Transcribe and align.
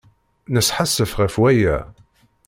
Nesḥassef 0.53 1.11
ɣef 1.19 1.33
waya. 1.41 1.77